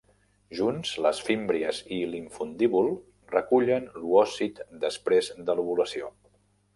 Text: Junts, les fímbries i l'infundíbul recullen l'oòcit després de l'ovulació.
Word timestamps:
Junts, 0.59 0.91
les 1.05 1.17
fímbries 1.25 1.81
i 1.97 1.99
l'infundíbul 2.13 2.89
recullen 3.35 3.85
l'oòcit 4.05 4.63
després 4.87 5.31
de 5.51 5.57
l'ovulació. 5.61 6.11